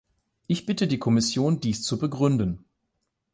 [0.47, 2.65] Ich bitte die Kommission, dies zu begründen.